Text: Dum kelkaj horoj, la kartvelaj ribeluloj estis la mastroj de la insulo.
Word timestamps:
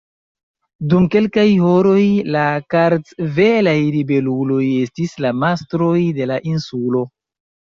Dum 0.93 1.03
kelkaj 1.15 1.43
horoj, 1.63 2.05
la 2.37 2.45
kartvelaj 2.75 3.77
ribeluloj 3.97 4.63
estis 4.87 5.15
la 5.27 5.33
mastroj 5.45 5.95
de 6.23 6.31
la 6.33 6.41
insulo. 6.55 7.05